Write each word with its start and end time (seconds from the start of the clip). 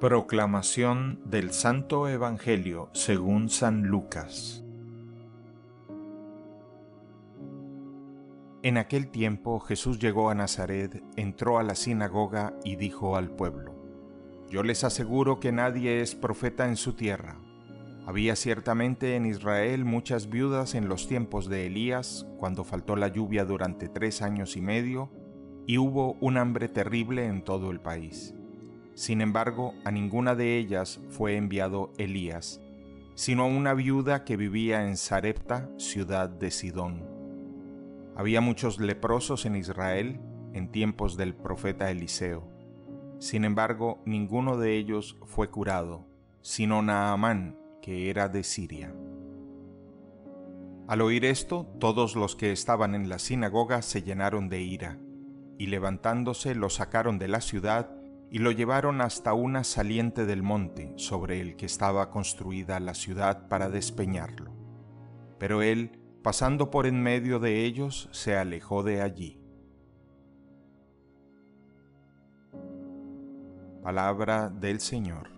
Proclamación 0.00 1.20
del 1.24 1.50
Santo 1.52 2.06
Evangelio 2.08 2.88
según 2.92 3.48
San 3.48 3.88
Lucas 3.88 4.64
En 8.62 8.76
aquel 8.76 9.08
tiempo 9.08 9.58
Jesús 9.58 9.98
llegó 9.98 10.30
a 10.30 10.36
Nazaret, 10.36 11.02
entró 11.16 11.58
a 11.58 11.64
la 11.64 11.74
sinagoga 11.74 12.54
y 12.64 12.76
dijo 12.76 13.16
al 13.16 13.30
pueblo, 13.30 13.74
Yo 14.48 14.62
les 14.62 14.84
aseguro 14.84 15.40
que 15.40 15.50
nadie 15.50 16.00
es 16.00 16.14
profeta 16.14 16.68
en 16.68 16.76
su 16.76 16.92
tierra. 16.92 17.40
Había 18.06 18.36
ciertamente 18.36 19.16
en 19.16 19.26
Israel 19.26 19.84
muchas 19.84 20.30
viudas 20.30 20.76
en 20.76 20.88
los 20.88 21.08
tiempos 21.08 21.48
de 21.48 21.66
Elías, 21.66 22.24
cuando 22.38 22.62
faltó 22.62 22.94
la 22.94 23.08
lluvia 23.08 23.44
durante 23.44 23.88
tres 23.88 24.22
años 24.22 24.56
y 24.56 24.60
medio, 24.60 25.10
y 25.66 25.78
hubo 25.78 26.12
un 26.20 26.36
hambre 26.36 26.68
terrible 26.68 27.26
en 27.26 27.42
todo 27.42 27.72
el 27.72 27.80
país. 27.80 28.37
Sin 28.98 29.20
embargo, 29.20 29.74
a 29.84 29.92
ninguna 29.92 30.34
de 30.34 30.58
ellas 30.58 30.98
fue 31.08 31.36
enviado 31.36 31.92
Elías, 31.98 32.60
sino 33.14 33.44
a 33.44 33.46
una 33.46 33.72
viuda 33.72 34.24
que 34.24 34.36
vivía 34.36 34.88
en 34.88 34.96
Sarepta, 34.96 35.70
ciudad 35.76 36.28
de 36.28 36.50
Sidón. 36.50 37.06
Había 38.16 38.40
muchos 38.40 38.80
leprosos 38.80 39.46
en 39.46 39.54
Israel 39.54 40.20
en 40.52 40.72
tiempos 40.72 41.16
del 41.16 41.32
profeta 41.36 41.92
Eliseo. 41.92 42.42
Sin 43.20 43.44
embargo, 43.44 44.02
ninguno 44.04 44.56
de 44.56 44.76
ellos 44.76 45.16
fue 45.26 45.48
curado, 45.48 46.04
sino 46.42 46.82
Naamán, 46.82 47.56
que 47.80 48.10
era 48.10 48.28
de 48.28 48.42
Siria. 48.42 48.92
Al 50.88 51.02
oír 51.02 51.24
esto, 51.24 51.68
todos 51.78 52.16
los 52.16 52.34
que 52.34 52.50
estaban 52.50 52.96
en 52.96 53.08
la 53.08 53.20
sinagoga 53.20 53.80
se 53.80 54.02
llenaron 54.02 54.48
de 54.48 54.60
ira, 54.60 54.98
y 55.56 55.66
levantándose 55.66 56.56
lo 56.56 56.68
sacaron 56.68 57.20
de 57.20 57.28
la 57.28 57.40
ciudad 57.40 57.97
y 58.30 58.40
lo 58.40 58.50
llevaron 58.50 59.00
hasta 59.00 59.32
una 59.32 59.64
saliente 59.64 60.26
del 60.26 60.42
monte 60.42 60.92
sobre 60.96 61.40
el 61.40 61.56
que 61.56 61.66
estaba 61.66 62.10
construida 62.10 62.78
la 62.80 62.94
ciudad 62.94 63.48
para 63.48 63.70
despeñarlo. 63.70 64.52
Pero 65.38 65.62
él, 65.62 65.98
pasando 66.22 66.70
por 66.70 66.86
en 66.86 67.02
medio 67.02 67.38
de 67.38 67.64
ellos, 67.64 68.08
se 68.12 68.36
alejó 68.36 68.82
de 68.82 69.02
allí. 69.02 69.40
Palabra 73.82 74.50
del 74.50 74.80
Señor. 74.80 75.37